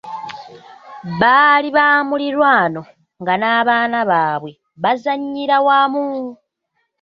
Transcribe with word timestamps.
Baali 1.19 1.69
ba 1.77 1.85
mulirwano 2.07 2.81
nga 3.21 3.33
n'abaana 3.37 3.99
babwe 4.11 4.51
bazanyira 4.83 5.57
wamu. 5.67 6.05